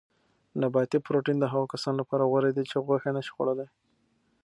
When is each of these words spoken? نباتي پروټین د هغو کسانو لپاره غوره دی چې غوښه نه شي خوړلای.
نباتي 0.61 0.97
پروټین 1.05 1.37
د 1.39 1.45
هغو 1.53 1.71
کسانو 1.73 1.97
لپاره 2.01 2.27
غوره 2.31 2.49
دی 2.53 2.63
چې 2.71 2.77
غوښه 2.85 3.09
نه 3.17 3.21
شي 3.25 3.31
خوړلای. 3.35 3.69